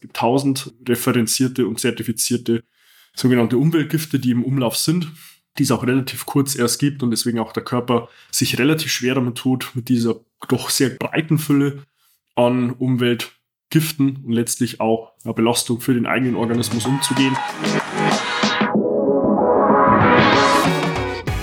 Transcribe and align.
Es 0.00 0.04
gibt 0.04 0.16
tausend 0.16 0.72
referenzierte 0.88 1.66
und 1.66 1.78
zertifizierte 1.78 2.64
sogenannte 3.14 3.58
Umweltgifte, 3.58 4.18
die 4.18 4.30
im 4.30 4.42
Umlauf 4.42 4.74
sind, 4.74 5.12
die 5.58 5.62
es 5.64 5.70
auch 5.70 5.86
relativ 5.86 6.24
kurz 6.24 6.54
erst 6.54 6.78
gibt 6.78 7.02
und 7.02 7.10
deswegen 7.10 7.38
auch 7.38 7.52
der 7.52 7.64
Körper 7.64 8.08
sich 8.30 8.58
relativ 8.58 8.90
schwer 8.90 9.14
damit 9.14 9.36
tut, 9.36 9.72
mit 9.74 9.90
dieser 9.90 10.14
doch 10.48 10.70
sehr 10.70 10.88
breiten 10.88 11.38
Fülle 11.38 11.82
an 12.34 12.70
Umweltgiften 12.70 14.24
und 14.24 14.32
letztlich 14.32 14.80
auch 14.80 15.12
einer 15.22 15.34
Belastung 15.34 15.82
für 15.82 15.92
den 15.92 16.06
eigenen 16.06 16.34
Organismus 16.34 16.86
umzugehen. 16.86 17.36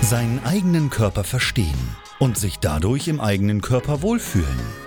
Seinen 0.02 0.44
eigenen 0.44 0.90
Körper 0.90 1.24
verstehen 1.24 1.96
und 2.18 2.40
sich 2.40 2.58
dadurch 2.58 3.08
im 3.08 3.20
eigenen 3.20 3.62
Körper 3.62 4.02
wohlfühlen. 4.02 4.87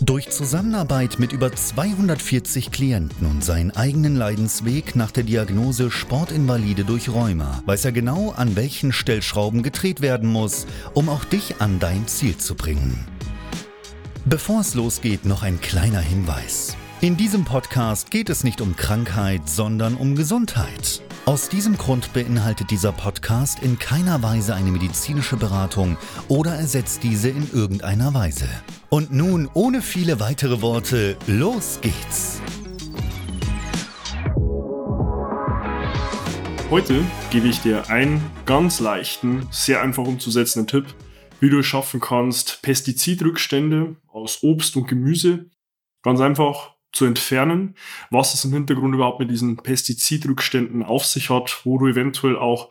Durch 0.00 0.30
Zusammenarbeit 0.30 1.18
mit 1.18 1.32
über 1.32 1.52
240 1.52 2.70
Klienten 2.70 3.26
und 3.26 3.42
seinen 3.42 3.72
eigenen 3.72 4.14
Leidensweg 4.14 4.94
nach 4.94 5.10
der 5.10 5.24
Diagnose 5.24 5.90
Sportinvalide 5.90 6.84
durch 6.84 7.08
Rheuma 7.08 7.64
weiß 7.66 7.86
er 7.86 7.90
genau, 7.92 8.30
an 8.30 8.54
welchen 8.54 8.92
Stellschrauben 8.92 9.64
gedreht 9.64 10.00
werden 10.00 10.30
muss, 10.30 10.68
um 10.94 11.08
auch 11.08 11.24
dich 11.24 11.60
an 11.60 11.80
dein 11.80 12.06
Ziel 12.06 12.36
zu 12.36 12.54
bringen. 12.54 13.08
Bevor 14.24 14.60
es 14.60 14.74
losgeht, 14.74 15.24
noch 15.24 15.42
ein 15.42 15.60
kleiner 15.60 16.00
Hinweis. 16.00 16.76
In 17.00 17.16
diesem 17.16 17.44
Podcast 17.44 18.12
geht 18.12 18.30
es 18.30 18.44
nicht 18.44 18.60
um 18.60 18.76
Krankheit, 18.76 19.48
sondern 19.48 19.94
um 19.94 20.14
Gesundheit. 20.14 21.02
Aus 21.28 21.50
diesem 21.50 21.76
Grund 21.76 22.14
beinhaltet 22.14 22.70
dieser 22.70 22.90
Podcast 22.90 23.62
in 23.62 23.78
keiner 23.78 24.22
Weise 24.22 24.54
eine 24.54 24.70
medizinische 24.70 25.36
Beratung 25.36 25.98
oder 26.26 26.54
ersetzt 26.54 27.02
diese 27.02 27.28
in 27.28 27.52
irgendeiner 27.52 28.14
Weise. 28.14 28.48
Und 28.88 29.12
nun, 29.12 29.46
ohne 29.52 29.82
viele 29.82 30.20
weitere 30.20 30.62
Worte, 30.62 31.18
los 31.26 31.80
geht's! 31.82 32.40
Heute 36.70 37.04
gebe 37.30 37.48
ich 37.48 37.60
dir 37.60 37.90
einen 37.90 38.24
ganz 38.46 38.80
leichten, 38.80 39.46
sehr 39.50 39.82
einfach 39.82 40.06
umzusetzenden 40.06 40.66
Tipp, 40.66 40.94
wie 41.40 41.50
du 41.50 41.58
es 41.58 41.66
schaffen 41.66 42.00
kannst, 42.00 42.62
Pestizidrückstände 42.62 43.96
aus 44.06 44.42
Obst 44.42 44.76
und 44.76 44.88
Gemüse 44.88 45.50
ganz 46.00 46.20
einfach 46.20 46.77
zu 46.92 47.04
entfernen, 47.04 47.74
was 48.10 48.34
es 48.34 48.44
im 48.44 48.52
Hintergrund 48.52 48.94
überhaupt 48.94 49.20
mit 49.20 49.30
diesen 49.30 49.56
Pestizidrückständen 49.56 50.82
auf 50.82 51.04
sich 51.04 51.30
hat, 51.30 51.60
wo 51.64 51.78
du 51.78 51.86
eventuell 51.86 52.36
auch 52.36 52.70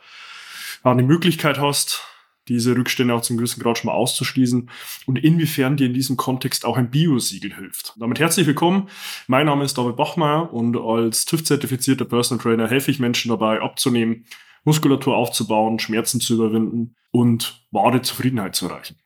eine 0.82 1.02
Möglichkeit 1.02 1.58
hast, 1.58 2.02
diese 2.48 2.74
Rückstände 2.74 3.14
auch 3.14 3.20
zum 3.20 3.36
gewissen 3.36 3.62
Grad 3.62 3.78
schon 3.78 3.88
mal 3.88 3.94
auszuschließen 3.94 4.70
und 5.06 5.18
inwiefern 5.18 5.76
dir 5.76 5.86
in 5.86 5.94
diesem 5.94 6.16
Kontext 6.16 6.64
auch 6.64 6.76
ein 6.76 6.90
Biosiegel 6.90 7.54
hilft. 7.54 7.94
Damit 7.98 8.18
herzlich 8.18 8.46
willkommen. 8.46 8.88
Mein 9.26 9.46
Name 9.46 9.64
ist 9.64 9.76
David 9.76 9.96
Bachmeier 9.96 10.52
und 10.52 10.76
als 10.76 11.26
TÜV-zertifizierter 11.26 12.06
Personal 12.06 12.42
Trainer 12.42 12.68
helfe 12.68 12.90
ich 12.90 12.98
Menschen 12.98 13.28
dabei 13.28 13.60
abzunehmen, 13.60 14.24
Muskulatur 14.64 15.16
aufzubauen, 15.16 15.78
Schmerzen 15.78 16.20
zu 16.20 16.34
überwinden 16.34 16.96
und 17.10 17.66
wahre 17.70 18.02
Zufriedenheit 18.02 18.54
zu 18.54 18.66
erreichen. 18.68 18.96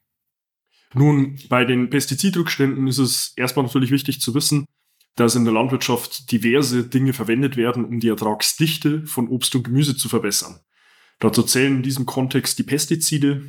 Nun, 0.95 1.39
bei 1.49 1.65
den 1.65 1.91
Pestizidrückständen 1.91 2.87
ist 2.87 2.99
es 2.99 3.33
erstmal 3.37 3.65
natürlich 3.65 3.91
wichtig 3.91 4.21
zu 4.21 4.35
wissen, 4.35 4.67
dass 5.17 5.35
in 5.35 5.45
der 5.45 5.55
Landwirtschaft 5.55 6.33
diverse 6.33 6.85
Dinge 6.85 7.13
verwendet 7.13 7.57
werden, 7.57 7.85
um 7.85 8.01
die 8.01 8.09
Ertragsdichte 8.09 9.05
von 9.07 9.29
Obst 9.29 9.55
und 9.55 9.65
Gemüse 9.65 9.97
zu 9.97 10.09
verbessern. 10.09 10.61
Dazu 11.19 11.43
zählen 11.43 11.77
in 11.77 11.83
diesem 11.83 12.07
Kontext 12.07 12.59
die 12.59 12.65
Pestizide, 12.65 13.43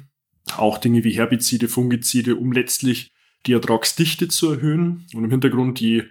auch 0.57 0.77
Dinge 0.77 1.03
wie 1.03 1.13
Herbizide, 1.13 1.69
Fungizide, 1.69 2.35
um 2.35 2.51
letztlich 2.51 3.11
die 3.45 3.53
Ertragsdichte 3.53 4.27
zu 4.27 4.51
erhöhen 4.51 5.07
und 5.13 5.23
im 5.23 5.31
Hintergrund 5.31 5.79
die 5.79 6.03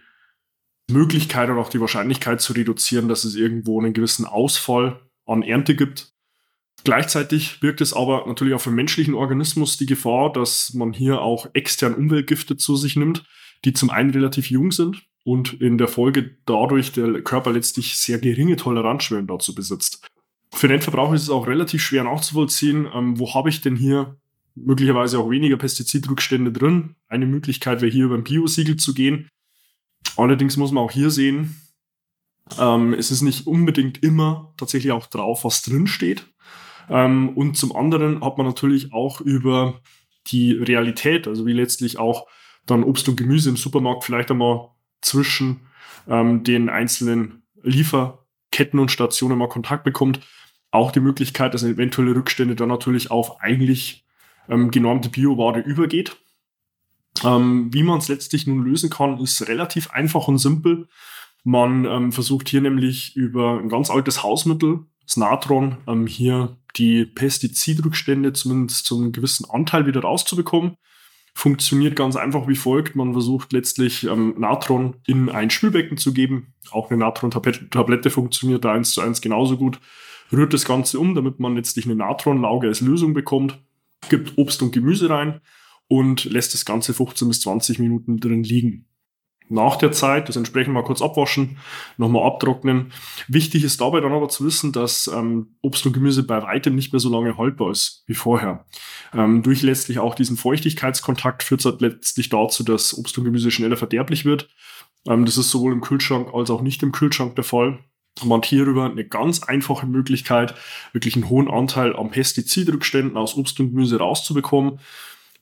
Möglichkeit 0.91 1.51
und 1.51 1.59
auch 1.59 1.69
die 1.69 1.81
Wahrscheinlichkeit 1.81 2.41
zu 2.41 2.55
reduzieren, 2.55 3.09
dass 3.09 3.25
es 3.25 3.35
irgendwo 3.35 3.81
einen 3.81 3.93
gewissen 3.93 4.25
Ausfall 4.25 5.01
an 5.27 5.43
Ernte 5.43 5.77
gibt. 5.77 6.13
Gleichzeitig 6.85 7.61
birgt 7.61 7.81
es 7.81 7.93
aber 7.93 8.27
natürlich 8.27 8.55
auch 8.55 8.61
für 8.61 8.71
den 8.71 8.77
menschlichen 8.77 9.15
Organismus 9.15 9.77
die 9.77 9.87
Gefahr, 9.87 10.33
dass 10.33 10.75
man 10.75 10.93
hier 10.93 11.21
auch 11.21 11.47
extern 11.53 11.95
Umweltgifte 11.95 12.57
zu 12.57 12.75
sich 12.77 12.97
nimmt, 12.97 13.25
die 13.65 13.73
zum 13.73 13.91
einen 13.91 14.11
relativ 14.11 14.51
jung 14.51 14.73
sind 14.73 15.03
und 15.25 15.61
in 15.61 15.79
der 15.79 15.89
Folge 15.89 16.37
dadurch 16.47 16.93
der 16.93 17.23
Körper 17.23 17.53
letztlich 17.53 17.97
sehr 17.97 18.19
geringe 18.19 18.57
Toleranzschwellen 18.57 19.27
dazu 19.27 19.55
besitzt. 19.55 20.07
Für 20.53 20.69
den 20.69 20.75
Endverbraucher 20.75 21.15
ist 21.15 21.23
es 21.23 21.31
auch 21.31 21.47
relativ 21.47 21.83
schwer 21.83 22.05
nachzuvollziehen, 22.05 22.89
ähm, 22.93 23.19
wo 23.19 23.35
habe 23.35 23.49
ich 23.49 23.61
denn 23.61 23.77
hier 23.77 24.17
möglicherweise 24.55 25.19
auch 25.19 25.31
weniger 25.31 25.57
Pestizidrückstände 25.57 26.53
drin. 26.53 26.97
Eine 27.09 27.27
Möglichkeit 27.27 27.81
wäre 27.81 27.91
hier 27.91 28.07
über 28.07 28.17
ein 28.17 28.25
Biosiegel 28.25 28.77
zu 28.77 28.93
gehen. 28.93 29.29
Allerdings 30.17 30.57
muss 30.57 30.73
man 30.73 30.85
auch 30.85 30.91
hier 30.91 31.11
sehen, 31.11 31.57
ähm, 32.59 32.93
es 32.93 33.11
ist 33.11 33.23
nicht 33.23 33.47
unbedingt 33.47 34.03
immer 34.03 34.53
tatsächlich 34.57 34.93
auch 34.93 35.07
drauf, 35.07 35.45
was 35.45 35.63
drin 35.63 35.87
steht. 35.87 36.27
Ähm, 36.91 37.31
und 37.31 37.57
zum 37.57 37.75
anderen 37.75 38.23
hat 38.23 38.37
man 38.37 38.47
natürlich 38.47 38.93
auch 38.93 39.21
über 39.21 39.81
die 40.29 40.53
Realität, 40.53 41.27
also 41.27 41.47
wie 41.47 41.53
letztlich 41.53 41.99
auch 41.99 42.27
dann 42.67 42.85
Obst 42.85 43.09
und 43.09 43.17
Gemüse 43.17 43.51
im 43.51 43.57
Supermarkt 43.57 44.05
vielleicht 44.05 44.31
einmal 44.31 44.69
zwischen 45.03 45.61
ähm, 46.09 46.45
den 46.45 46.69
einzelnen 46.69 47.43
Lieferketten 47.63 48.81
und 48.81 48.91
Stationen 48.91 49.39
mal 49.39 49.49
Kontakt 49.49 49.85
bekommt, 49.85 50.21
auch 50.71 50.91
die 50.91 51.01
Möglichkeit, 51.01 51.55
dass 51.55 51.63
eventuelle 51.63 52.17
Rückstände 52.17 52.57
dann 52.57 52.69
natürlich 52.69 53.11
auf 53.11 53.41
eigentlich 53.41 54.07
ähm, 54.49 54.71
genormte 54.71 55.11
Bioware 55.11 55.61
übergeht. 55.61 56.17
Ähm, 57.25 57.73
wie 57.73 57.83
man 57.83 57.99
es 57.99 58.09
letztlich 58.09 58.47
nun 58.47 58.65
lösen 58.65 58.89
kann, 58.89 59.19
ist 59.21 59.47
relativ 59.49 59.91
einfach 59.91 60.29
und 60.29 60.39
simpel. 60.39 60.89
Man 61.45 61.85
ähm, 61.85 62.13
versucht 62.13 62.49
hier 62.49 62.61
nämlich 62.61 63.17
über 63.17 63.59
ein 63.59 63.69
ganz 63.69 63.91
altes 63.91 64.23
Hausmittel, 64.23 64.87
das 65.05 65.17
Natron, 65.17 65.77
ähm, 65.87 66.07
hier 66.07 66.57
die 66.77 67.05
Pestizidrückstände 67.05 68.33
zumindest 68.33 68.87
zu 68.87 68.99
einem 68.99 69.13
gewissen 69.13 69.49
Anteil 69.51 69.87
wieder 69.87 70.01
rauszubekommen. 70.01 70.77
Funktioniert 71.35 71.97
ganz 71.97 72.17
einfach 72.17 72.47
wie 72.47 72.57
folgt. 72.57 72.95
Man 72.95 73.13
versucht 73.13 73.53
letztlich 73.53 74.05
ähm, 74.05 74.35
Natron 74.39 74.97
in 75.07 75.29
ein 75.29 75.51
Spülbecken 75.51 75.97
zu 75.97 76.13
geben. 76.13 76.55
Auch 76.71 76.91
eine 76.91 76.99
Natron-Tablette 76.99 78.11
funktioniert 78.11 78.65
da 78.65 78.73
eins 78.73 78.93
zu 78.93 79.01
eins 79.01 79.21
genauso 79.21 79.57
gut 79.57 79.81
rührt 80.33 80.53
das 80.53 80.65
Ganze 80.65 80.99
um, 80.99 81.15
damit 81.15 81.39
man 81.39 81.55
letztlich 81.55 81.85
eine 81.85 81.95
Natronlauge 81.95 82.69
als 82.69 82.81
Lösung 82.81 83.15
bekommt, 83.15 83.59
gibt 84.09 84.37
Obst 84.39 84.63
und 84.63 84.73
Gemüse 84.73 85.11
rein 85.11 85.41
und 85.89 86.25
lässt 86.25 86.55
das 86.55 86.65
Ganze 86.65 86.95
15 86.95 87.29
bis 87.29 87.41
20 87.43 87.79
Minuten 87.79 88.19
drin 88.19 88.43
liegen. 88.43 88.87
Nach 89.49 89.77
der 89.77 89.93
Zeit, 89.93 90.29
das 90.29 90.37
entsprechend 90.37 90.75
mal 90.75 90.85
kurz 90.85 91.03
abwaschen, 91.03 91.59
nochmal 91.97 92.27
abtrocknen. 92.27 92.93
Wichtig 93.29 93.65
ist 93.65 93.81
dabei 93.81 94.01
dann 94.01 94.13
aber 94.13 94.29
zu 94.29 94.45
wissen, 94.45 94.73
dass 94.73 95.09
ähm, 95.09 95.57
Obst 95.61 95.85
und 95.87 95.93
Gemüse 95.93 96.23
bei 96.23 96.43
weitem 96.43 96.75
nicht 96.75 96.93
mehr 96.93 97.01
so 97.01 97.11
lange 97.11 97.37
haltbar 97.37 97.71
ist 97.71 98.05
wie 98.07 98.15
vorher. 98.15 98.65
Ähm, 99.13 99.43
durch 99.43 99.63
letztlich 99.63 99.99
auch 99.99 100.15
diesen 100.15 100.37
Feuchtigkeitskontakt 100.37 101.43
führt 101.43 101.61
es 101.61 101.67
halt 101.67 101.81
letztlich 101.81 102.29
dazu, 102.29 102.65
dass 102.65 102.97
Obst 102.97 103.17
und 103.19 103.25
Gemüse 103.25 103.51
schneller 103.51 103.77
verderblich 103.77 104.25
wird. 104.25 104.49
Ähm, 105.07 105.25
das 105.25 105.37
ist 105.37 105.51
sowohl 105.51 105.73
im 105.73 105.81
Kühlschrank 105.81 106.29
als 106.33 106.51
auch 106.51 106.63
nicht 106.63 106.83
im 106.83 106.93
Kühlschrank 106.93 107.35
der 107.37 107.45
Fall. 107.45 107.79
Man 108.25 108.39
hat 108.39 108.47
hierüber 108.47 108.85
eine 108.85 109.07
ganz 109.07 109.43
einfache 109.43 109.87
Möglichkeit, 109.87 110.55
wirklich 110.93 111.17
einen 111.17 111.31
hohen 111.31 111.51
Anteil 111.51 111.97
an 111.97 112.11
Pestizidrückständen 112.11 113.17
aus 113.17 113.37
Obst 113.37 113.59
und 113.59 113.71
Gemüse 113.71 113.99
rauszubekommen, 113.99 114.81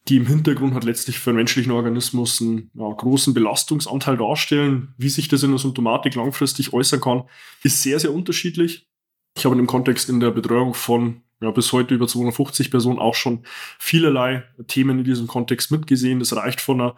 die 0.08 0.17
im 0.17 0.26
Hintergrund 0.26 0.75
halt 0.75 0.85
letztlich 0.85 1.19
für 1.19 1.31
den 1.31 1.37
menschlichen 1.37 1.73
Organismus 1.73 2.41
einen 2.41 2.70
ja, 2.75 2.91
großen 2.91 3.35
Belastungsanteil 3.35 4.17
darstellen. 4.17 4.94
Wie 4.97 5.08
sich 5.08 5.29
das 5.29 5.43
in 5.43 5.50
der 5.50 5.58
Symptomatik 5.58 6.14
langfristig 6.14 6.73
äußern 6.73 7.00
kann, 7.00 7.25
ist 7.62 7.82
sehr, 7.82 8.00
sehr 8.00 8.12
unterschiedlich. 8.12 8.88
Ich 9.37 9.44
habe 9.44 9.55
in 9.55 9.58
dem 9.58 9.67
Kontext 9.67 10.08
in 10.08 10.20
der 10.20 10.31
Betreuung 10.31 10.75
von 10.75 11.23
ja, 11.41 11.50
bis 11.50 11.73
heute 11.73 11.94
über 11.94 12.06
250 12.06 12.70
Personen 12.70 12.99
auch 12.99 13.14
schon 13.14 13.44
vielerlei 13.79 14.44
Themen 14.67 14.99
in 14.99 15.05
diesem 15.05 15.26
Kontext 15.26 15.70
mitgesehen. 15.70 16.19
Das 16.19 16.35
reicht 16.35 16.61
von 16.61 16.81
einer 16.81 16.97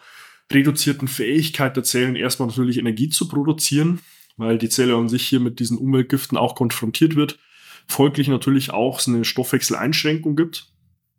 reduzierten 0.53 1.09
Fähigkeit 1.09 1.77
der 1.77 1.85
Zellen 1.85 2.17
erstmal 2.17 2.49
natürlich 2.49 2.79
Energie 2.79 3.09
zu 3.09 3.29
produzieren, 3.29 4.01
weil 4.37 4.59
die 4.59 4.69
Zelle 4.69 4.97
an 4.97 5.09
sich 5.09 5.27
hier 5.27 5.41
mit 5.41 5.61
diesen 5.61 5.79
Umweltgiften 5.79 6.37
auch 6.37 6.55
konfrontiert 6.55 7.15
wird. 7.15 7.39
Folglich 7.87 8.29
natürlich 8.29 8.71
auch 8.71 9.05
eine 9.07 9.25
Stoffwechseleinschränkung 9.25 10.37
gibt. 10.37 10.72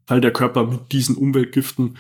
Weil 0.07 0.21
der 0.21 0.33
Körper 0.33 0.65
mit 0.65 0.91
diesen 0.91 1.15
Umweltgiften 1.15 1.97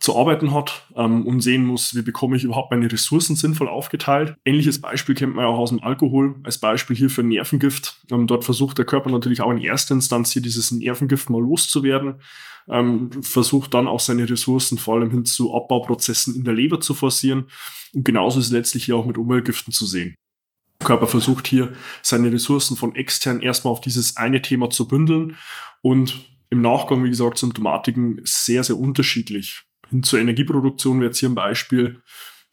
zu 0.00 0.16
arbeiten 0.16 0.54
hat 0.54 0.86
ähm, 0.96 1.26
und 1.26 1.42
sehen 1.42 1.64
muss, 1.64 1.94
wie 1.94 2.00
bekomme 2.00 2.34
ich 2.34 2.44
überhaupt 2.44 2.70
meine 2.70 2.90
Ressourcen 2.90 3.36
sinnvoll 3.36 3.68
aufgeteilt. 3.68 4.34
Ähnliches 4.46 4.80
Beispiel 4.80 5.14
kennt 5.14 5.34
man 5.34 5.44
ja 5.44 5.50
auch 5.50 5.58
aus 5.58 5.68
dem 5.68 5.82
Alkohol, 5.82 6.36
als 6.42 6.56
Beispiel 6.56 6.96
hier 6.96 7.10
für 7.10 7.22
Nervengift. 7.22 8.00
Ähm, 8.10 8.26
dort 8.26 8.44
versucht 8.44 8.78
der 8.78 8.86
Körper 8.86 9.10
natürlich 9.10 9.42
auch 9.42 9.50
in 9.50 9.58
erster 9.58 9.94
Instanz 9.94 10.32
hier 10.32 10.40
dieses 10.40 10.70
Nervengift 10.70 11.28
mal 11.28 11.42
loszuwerden, 11.42 12.14
ähm, 12.70 13.10
versucht 13.22 13.74
dann 13.74 13.86
auch 13.86 14.00
seine 14.00 14.28
Ressourcen 14.28 14.78
vor 14.78 14.94
allem 14.94 15.10
hin 15.10 15.26
zu 15.26 15.54
Abbauprozessen 15.54 16.34
in 16.34 16.44
der 16.44 16.54
Leber 16.54 16.80
zu 16.80 16.94
forcieren. 16.94 17.48
Und 17.92 18.04
genauso 18.06 18.40
ist 18.40 18.46
es 18.46 18.52
letztlich 18.52 18.86
hier 18.86 18.96
auch 18.96 19.06
mit 19.06 19.18
Umweltgiften 19.18 19.70
zu 19.70 19.84
sehen. 19.84 20.14
Der 20.80 20.86
Körper 20.86 21.08
versucht 21.08 21.46
hier 21.46 21.74
seine 22.00 22.32
Ressourcen 22.32 22.74
von 22.74 22.94
extern 22.94 23.42
erstmal 23.42 23.72
auf 23.72 23.82
dieses 23.82 24.16
eine 24.16 24.40
Thema 24.40 24.70
zu 24.70 24.88
bündeln 24.88 25.36
und 25.82 26.29
im 26.50 26.60
Nachgang, 26.60 27.04
wie 27.04 27.10
gesagt, 27.10 27.38
Symptomatiken 27.38 28.20
sehr, 28.24 28.64
sehr 28.64 28.76
unterschiedlich 28.76 29.64
hin 29.90 30.02
zur 30.02 30.20
Energieproduktion 30.20 31.00
wäre 31.00 31.10
jetzt 31.10 31.18
hier 31.18 31.28
ein 31.28 31.34
Beispiel. 31.34 32.02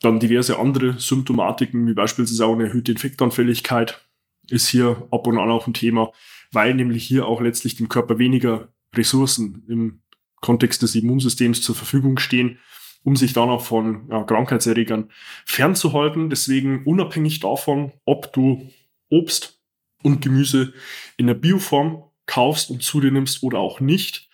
Dann 0.02 0.20
diverse 0.20 0.60
andere 0.60 1.00
Symptomatiken, 1.00 1.88
wie 1.88 1.94
beispielsweise 1.94 2.46
auch 2.46 2.54
eine 2.54 2.66
erhöhte 2.66 2.92
Infektanfälligkeit, 2.92 4.06
ist 4.50 4.68
hier 4.68 5.08
ab 5.12 5.26
und 5.28 5.38
an 5.38 5.50
auch 5.50 5.68
ein 5.68 5.74
Thema, 5.74 6.12
weil 6.52 6.74
nämlich 6.74 7.06
hier 7.06 7.26
auch 7.26 7.42
letztlich 7.42 7.76
dem 7.76 7.90
Körper 7.90 8.20
weniger 8.20 8.70
Ressourcen 8.96 9.64
im 9.68 10.02
Kontext 10.42 10.82
des 10.82 10.96
Immunsystems 10.96 11.62
zur 11.62 11.76
Verfügung 11.76 12.20
stehen, 12.20 12.60
um 13.04 13.16
sich 13.16 13.34
dann 13.34 13.50
auch 13.50 13.64
von 13.64 14.08
ja, 14.10 14.24
Krankheitserregern 14.24 15.12
fernzuhalten. 15.46 16.30
Deswegen 16.30 16.84
unabhängig 16.86 17.40
davon, 17.40 17.92
ob 18.06 18.34
du 18.34 18.70
Obst 19.10 19.60
und 20.04 20.22
Gemüse 20.22 20.74
in 21.18 21.28
der 21.28 21.34
Bioform 21.34 22.04
kaufst 22.28 22.70
und 22.70 22.84
zu 22.84 23.02
dir 23.02 23.12
nimmst 23.12 23.42
oder 23.42 23.60
auch 23.60 23.80
nicht, 23.80 24.30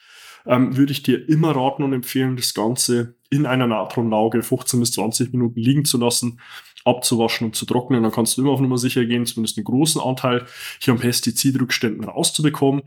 ähm, 0.45 0.75
würde 0.75 0.92
ich 0.92 1.04
dir 1.04 1.30
immer 1.30 1.56
raten 1.56 1.84
und 1.84 1.94
empfehlen, 1.94 2.36
das 2.36 2.54
Ganze 2.54 3.16
in 3.30 3.45
einer 3.45 3.68
Natronlauge 3.68 4.44
15 4.44 4.80
bis 4.80 4.92
20 4.92 5.31
Minuten 5.31 5.60
liegen 5.60 5.86
zu 5.86 5.98
lassen, 5.98 6.40
abzuwaschen 6.86 7.48
und 7.48 7.56
zu 7.56 7.66
trocknen. 7.66 8.04
Dann 8.04 8.12
kannst 8.12 8.38
du 8.38 8.42
immer 8.42 8.51
auf 8.51 8.60
Nummer 8.60 8.78
sicher 8.78 9.06
gehen, 9.06 9.25
zumindest 9.25 9.57
einen 9.57 9.66
großen 9.66 10.01
Anteil 10.01 10.45
hier 10.80 10.94
an 10.94 11.00
Pestizidrückständen 11.00 12.04
rauszubekommen. 12.04 12.84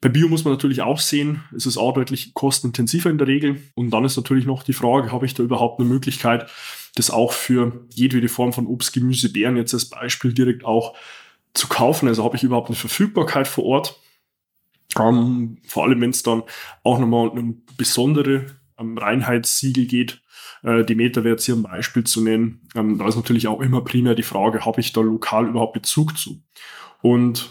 Bei 0.00 0.08
Bio 0.08 0.28
muss 0.28 0.44
man 0.44 0.52
natürlich 0.52 0.82
auch 0.82 1.00
sehen, 1.00 1.42
es 1.56 1.64
ist 1.64 1.78
auch 1.78 1.94
deutlich 1.94 2.34
kostenintensiver 2.34 3.08
in 3.10 3.18
der 3.18 3.26
Regel. 3.26 3.62
Und 3.74 3.90
dann 3.90 4.04
ist 4.04 4.16
natürlich 4.16 4.44
noch 4.44 4.62
die 4.62 4.74
Frage, 4.74 5.10
habe 5.12 5.26
ich 5.26 5.34
da 5.34 5.42
überhaupt 5.42 5.80
eine 5.80 5.88
Möglichkeit, 5.88 6.48
das 6.94 7.10
auch 7.10 7.32
für 7.32 7.86
jedwede 7.94 8.28
Form 8.28 8.52
von 8.52 8.66
Obst, 8.66 8.92
Gemüse, 8.92 9.32
Beeren 9.32 9.56
jetzt 9.56 9.74
als 9.74 9.86
Beispiel 9.86 10.32
direkt 10.32 10.64
auch 10.64 10.94
zu 11.54 11.68
kaufen? 11.68 12.06
Also 12.06 12.22
habe 12.22 12.36
ich 12.36 12.42
überhaupt 12.42 12.68
eine 12.68 12.76
Verfügbarkeit 12.76 13.48
vor 13.48 13.64
Ort? 13.64 13.98
Ähm, 14.98 15.58
vor 15.66 15.84
allem, 15.84 16.00
wenn 16.00 16.10
es 16.10 16.22
dann 16.22 16.42
auch 16.82 16.98
nochmal 16.98 17.28
um 17.28 17.62
besondere 17.76 18.46
ähm, 18.78 18.98
Reinheitssiegel 18.98 19.86
geht, 19.86 20.22
äh, 20.62 20.84
die 20.84 20.94
jetzt 20.94 21.44
hier 21.44 21.54
ein 21.54 21.62
Beispiel 21.62 22.04
zu 22.04 22.22
nennen. 22.22 22.60
Ähm, 22.74 22.98
da 22.98 23.08
ist 23.08 23.16
natürlich 23.16 23.46
auch 23.46 23.60
immer 23.60 23.82
primär 23.82 24.14
die 24.14 24.22
Frage, 24.22 24.64
habe 24.64 24.80
ich 24.80 24.92
da 24.92 25.00
lokal 25.00 25.48
überhaupt 25.48 25.74
Bezug 25.74 26.16
zu? 26.18 26.42
Und 27.02 27.50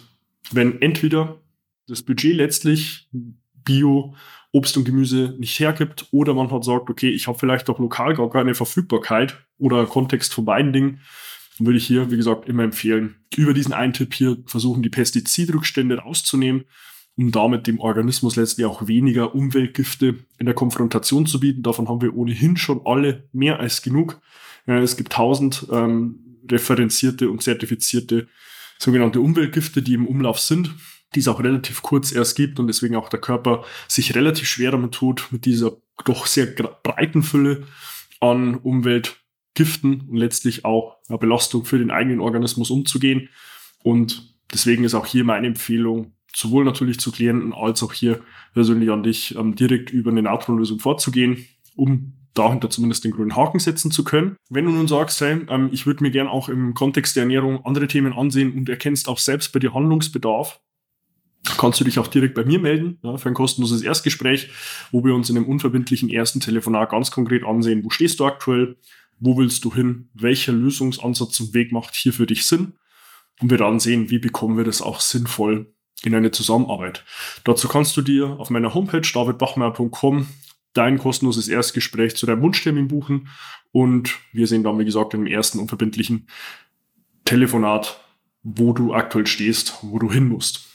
wenn 0.51 0.81
entweder 0.81 1.39
das 1.87 2.01
Budget 2.01 2.35
letztlich 2.35 3.09
Bio, 3.11 4.15
Obst 4.51 4.77
und 4.77 4.85
Gemüse 4.85 5.35
nicht 5.39 5.59
hergibt 5.59 6.07
oder 6.11 6.33
man 6.33 6.51
hat 6.51 6.63
sagt, 6.63 6.89
okay, 6.89 7.09
ich 7.09 7.27
habe 7.27 7.39
vielleicht 7.39 7.69
auch 7.69 7.79
lokal 7.79 8.13
gar 8.13 8.29
keine 8.29 8.55
Verfügbarkeit 8.55 9.37
oder 9.57 9.85
Kontext 9.85 10.33
von 10.33 10.45
beiden 10.45 10.73
Dingen, 10.73 10.99
dann 11.57 11.67
würde 11.67 11.77
ich 11.77 11.87
hier, 11.87 12.11
wie 12.11 12.17
gesagt, 12.17 12.47
immer 12.47 12.63
empfehlen, 12.63 13.15
über 13.35 13.53
diesen 13.53 13.73
einen 13.73 13.93
Tipp 13.93 14.13
hier 14.13 14.37
versuchen, 14.45 14.83
die 14.83 14.89
Pestizidrückstände 14.89 15.97
rauszunehmen 15.99 16.65
um 17.15 17.31
damit 17.31 17.67
dem 17.67 17.79
Organismus 17.79 18.35
letztlich 18.35 18.65
auch 18.65 18.87
weniger 18.87 19.35
Umweltgifte 19.35 20.15
in 20.39 20.45
der 20.45 20.55
Konfrontation 20.55 21.25
zu 21.25 21.39
bieten. 21.39 21.63
Davon 21.63 21.87
haben 21.87 22.01
wir 22.01 22.15
ohnehin 22.15 22.57
schon 22.57 22.81
alle 22.85 23.27
mehr 23.31 23.59
als 23.59 23.81
genug. 23.81 24.19
Es 24.65 24.97
gibt 24.97 25.13
tausend 25.13 25.67
ähm, 25.71 26.39
referenzierte 26.49 27.29
und 27.29 27.43
zertifizierte 27.43 28.27
sogenannte 28.79 29.21
Umweltgifte, 29.21 29.81
die 29.81 29.93
im 29.93 30.07
Umlauf 30.07 30.39
sind, 30.39 30.73
die 31.15 31.19
es 31.19 31.27
auch 31.27 31.43
relativ 31.43 31.83
kurz 31.83 32.11
erst 32.11 32.35
gibt 32.35 32.59
und 32.59 32.67
deswegen 32.67 32.95
auch 32.95 33.09
der 33.09 33.21
Körper 33.21 33.63
sich 33.87 34.15
relativ 34.15 34.47
schwer 34.47 34.71
damit 34.71 34.93
tut, 34.93 35.27
mit 35.31 35.45
dieser 35.45 35.77
doch 36.05 36.25
sehr 36.25 36.47
breiten 36.47 37.23
Fülle 37.23 37.67
an 38.19 38.55
Umweltgiften 38.55 40.07
und 40.09 40.17
letztlich 40.17 40.65
auch 40.65 40.97
Belastung 41.07 41.65
für 41.65 41.77
den 41.77 41.91
eigenen 41.91 42.19
Organismus 42.19 42.71
umzugehen. 42.71 43.29
Und 43.83 44.35
deswegen 44.51 44.83
ist 44.83 44.95
auch 44.95 45.05
hier 45.05 45.23
meine 45.23 45.47
Empfehlung, 45.47 46.13
sowohl 46.35 46.65
natürlich 46.65 46.99
zu 46.99 47.11
Klienten 47.11 47.53
als 47.53 47.83
auch 47.83 47.93
hier 47.93 48.21
persönlich 48.53 48.89
an 48.89 49.03
dich 49.03 49.35
ähm, 49.35 49.55
direkt 49.55 49.91
über 49.91 50.11
eine 50.11 50.23
Neutronlösung 50.23 50.79
vorzugehen, 50.79 51.45
um 51.75 52.13
dahinter 52.33 52.69
zumindest 52.69 53.03
den 53.03 53.11
grünen 53.11 53.35
Haken 53.35 53.59
setzen 53.59 53.91
zu 53.91 54.03
können. 54.03 54.35
Wenn 54.49 54.65
du 54.65 54.71
nun 54.71 54.87
sagst, 54.87 55.21
hey, 55.21 55.45
ähm, 55.49 55.69
ich 55.71 55.85
würde 55.85 56.03
mir 56.03 56.11
gern 56.11 56.27
auch 56.27 56.49
im 56.49 56.73
Kontext 56.73 57.15
der 57.15 57.23
Ernährung 57.23 57.63
andere 57.65 57.87
Themen 57.87 58.13
ansehen 58.13 58.53
und 58.53 58.69
erkennst 58.69 59.07
auch 59.07 59.19
selbst 59.19 59.53
bei 59.53 59.59
dir 59.59 59.73
Handlungsbedarf, 59.73 60.59
kannst 61.57 61.79
du 61.79 61.83
dich 61.83 61.99
auch 61.99 62.07
direkt 62.07 62.35
bei 62.35 62.45
mir 62.45 62.59
melden 62.59 62.99
ja, 63.03 63.17
für 63.17 63.29
ein 63.29 63.35
kostenloses 63.35 63.81
Erstgespräch, 63.81 64.49
wo 64.91 65.03
wir 65.03 65.13
uns 65.13 65.29
in 65.29 65.37
einem 65.37 65.45
unverbindlichen 65.45 66.09
ersten 66.09 66.39
Telefonat 66.39 66.89
ganz 66.89 67.11
konkret 67.11 67.43
ansehen, 67.43 67.83
wo 67.83 67.89
stehst 67.89 68.19
du 68.19 68.25
aktuell, 68.25 68.77
wo 69.19 69.37
willst 69.37 69.63
du 69.65 69.73
hin, 69.73 70.09
welcher 70.13 70.53
Lösungsansatz 70.53 71.39
und 71.39 71.53
Weg 71.53 71.71
macht 71.71 71.95
hier 71.95 72.13
für 72.13 72.25
dich 72.25 72.45
Sinn 72.45 72.73
und 73.41 73.51
wir 73.51 73.57
dann 73.57 73.79
sehen, 73.79 74.09
wie 74.09 74.19
bekommen 74.19 74.57
wir 74.57 74.63
das 74.63 74.81
auch 74.81 75.01
sinnvoll 75.01 75.72
in 76.03 76.15
eine 76.15 76.31
Zusammenarbeit. 76.31 77.05
Dazu 77.43 77.67
kannst 77.67 77.95
du 77.95 78.01
dir 78.01 78.39
auf 78.39 78.49
meiner 78.49 78.73
Homepage 78.73 79.01
davidbachmeier.com 79.01 80.27
dein 80.73 80.97
kostenloses 80.97 81.47
Erstgespräch 81.47 82.15
zu 82.15 82.25
deinem 82.25 82.41
Wunschtermin 82.41 82.87
buchen 82.87 83.29
und 83.71 84.17
wir 84.31 84.47
sehen 84.47 84.63
dann, 84.63 84.79
wie 84.79 84.85
gesagt, 84.85 85.13
im 85.13 85.27
ersten 85.27 85.59
unverbindlichen 85.59 86.27
Telefonat, 87.25 87.99
wo 88.41 88.73
du 88.73 88.93
aktuell 88.93 89.27
stehst, 89.27 89.79
wo 89.81 89.99
du 89.99 90.11
hin 90.11 90.27
musst. 90.27 90.67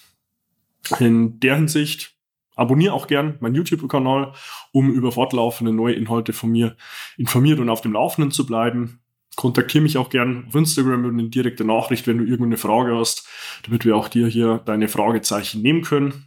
In 1.00 1.40
der 1.40 1.56
Hinsicht 1.56 2.14
abonniere 2.54 2.94
auch 2.94 3.06
gern 3.06 3.36
meinen 3.40 3.56
YouTube-Kanal, 3.56 4.32
um 4.72 4.90
über 4.90 5.12
fortlaufende 5.12 5.72
neue 5.72 5.94
Inhalte 5.94 6.32
von 6.32 6.50
mir 6.50 6.76
informiert 7.16 7.60
und 7.60 7.68
auf 7.68 7.80
dem 7.80 7.92
Laufenden 7.92 8.30
zu 8.30 8.46
bleiben 8.46 9.00
kontaktiere 9.38 9.82
mich 9.82 9.96
auch 9.96 10.10
gern 10.10 10.46
auf 10.48 10.54
Instagram 10.56 11.02
mit 11.02 11.12
eine 11.12 11.28
direkte 11.28 11.64
Nachricht, 11.64 12.08
wenn 12.08 12.18
du 12.18 12.24
irgendeine 12.24 12.56
Frage 12.56 12.96
hast, 12.96 13.24
damit 13.62 13.84
wir 13.84 13.96
auch 13.96 14.08
dir 14.08 14.26
hier 14.26 14.60
deine 14.66 14.88
Fragezeichen 14.88 15.62
nehmen 15.62 15.82
können. 15.82 16.24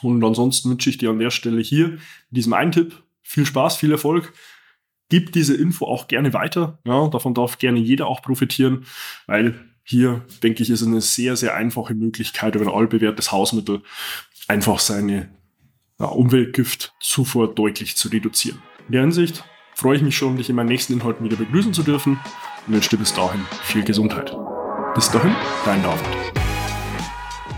Und 0.00 0.24
ansonsten 0.24 0.70
wünsche 0.70 0.88
ich 0.88 0.96
dir 0.96 1.10
an 1.10 1.18
der 1.18 1.30
Stelle 1.30 1.60
hier 1.60 1.88
in 1.88 1.98
diesem 2.30 2.54
einen 2.54 2.72
Tipp 2.72 3.02
viel 3.20 3.44
Spaß, 3.44 3.76
viel 3.76 3.92
Erfolg. 3.92 4.32
Gib 5.10 5.32
diese 5.32 5.54
Info 5.54 5.84
auch 5.84 6.08
gerne 6.08 6.32
weiter. 6.32 6.78
Ja, 6.86 7.06
davon 7.08 7.34
darf 7.34 7.58
gerne 7.58 7.80
jeder 7.80 8.06
auch 8.06 8.22
profitieren, 8.22 8.86
weil 9.26 9.60
hier, 9.82 10.24
denke 10.42 10.62
ich, 10.62 10.70
ist 10.70 10.82
eine 10.82 11.02
sehr, 11.02 11.36
sehr 11.36 11.54
einfache 11.54 11.92
Möglichkeit, 11.92 12.54
über 12.54 12.64
ein 12.64 12.74
allbewährtes 12.74 13.30
Hausmittel 13.30 13.82
einfach 14.48 14.78
seine 14.78 15.28
ja, 16.00 16.06
Umweltgiftzufuhr 16.06 17.54
deutlich 17.54 17.96
zu 17.96 18.08
reduzieren. 18.08 18.62
In 18.86 18.92
der 18.92 19.02
Hinsicht 19.02 19.44
freue 19.74 19.96
ich 19.96 20.02
mich 20.02 20.16
schon, 20.16 20.36
dich 20.36 20.48
in 20.48 20.56
meinen 20.56 20.68
nächsten 20.68 20.92
Inhalten 20.94 21.24
wieder 21.24 21.36
begrüßen 21.36 21.74
zu 21.74 21.82
dürfen 21.82 22.20
und 22.66 22.74
wünsche 22.74 22.90
dir 22.90 22.98
bis 22.98 23.12
dahin 23.12 23.40
viel 23.62 23.84
Gesundheit. 23.84 24.36
Bis 24.94 25.10
dahin, 25.10 25.34
dein 25.64 25.82
David. 25.82 26.34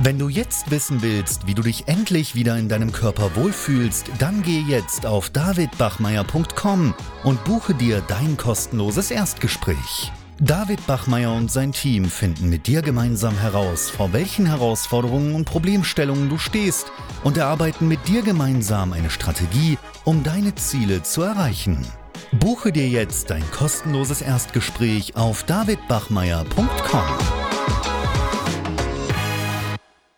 Wenn 0.01 0.19
du 0.19 0.29
jetzt 0.29 0.71
wissen 0.71 1.01
willst, 1.01 1.47
wie 1.47 1.55
du 1.55 1.63
dich 1.63 1.89
endlich 1.89 2.35
wieder 2.35 2.59
in 2.59 2.69
deinem 2.69 2.93
Körper 2.93 3.35
wohlfühlst, 3.35 4.11
dann 4.19 4.43
geh 4.43 4.61
jetzt 4.61 5.07
auf 5.07 5.31
davidbachmeier.com 5.31 6.95
und 7.25 7.45
buche 7.45 7.75
dir 7.75 8.03
dein 8.07 8.37
kostenloses 8.37 9.11
Erstgespräch. 9.11 10.13
David 10.39 10.87
Bachmeier 10.87 11.33
und 11.33 11.51
sein 11.51 11.73
Team 11.73 12.05
finden 12.05 12.51
mit 12.51 12.67
dir 12.67 12.83
gemeinsam 12.83 13.39
heraus, 13.39 13.89
vor 13.89 14.13
welchen 14.13 14.45
Herausforderungen 14.45 15.35
und 15.35 15.47
Problemstellungen 15.47 16.29
du 16.29 16.37
stehst 16.37 16.93
und 17.25 17.39
erarbeiten 17.39 17.89
mit 17.89 18.07
dir 18.07 18.21
gemeinsam 18.21 18.93
eine 18.93 19.09
Strategie, 19.09 19.79
um 20.07 20.23
deine 20.23 20.55
Ziele 20.55 21.03
zu 21.03 21.23
erreichen. 21.23 21.85
Buche 22.33 22.73
dir 22.73 22.89
jetzt 22.89 23.31
dein 23.31 23.49
kostenloses 23.51 24.23
Erstgespräch 24.23 25.17
auf 25.17 25.45
davidbachmeier.com. 25.45 27.46